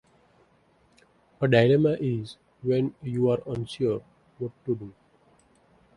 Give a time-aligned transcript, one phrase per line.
[1.41, 4.01] A dilemma is when you are unsure
[4.39, 4.91] what to do.